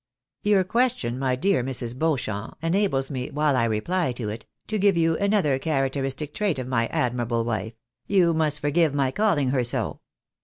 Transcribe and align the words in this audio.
"Your 0.41 0.63
question, 0.63 1.19
my 1.19 1.35
dear 1.35 1.63
Mrs. 1.63 1.95
Beauchamp, 1.95 2.55
enables 2.63 3.11
me, 3.11 3.29
while 3.29 3.55
I 3.55 3.65
reply 3.65 4.13
to 4.13 4.29
it, 4.29 4.47
to 4.65 4.79
give 4.79 4.97
you 4.97 5.15
another 5.17 5.59
characteristic 5.59 6.33
trait 6.33 6.57
of 6.57 6.65
my 6.65 6.87
admi 6.87 7.17
rable 7.27 7.43
wife— 7.45 7.73
you 8.07 8.33
must 8.33 8.61
forgive 8.61 8.95
my 8.95 9.11
calling 9.11 9.49
her 9.51 9.63
so. 9.63 9.99